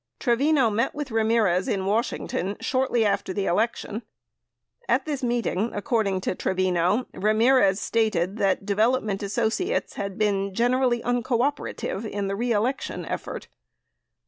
[0.19, 4.01] Trevino met with Ramirez in Washington shortly after the elec tion.
[4.89, 12.03] At this meeting, according to Trevino, Ramirez stated that Development Associates had been generally uncooperative
[12.03, 13.47] in the re election effort.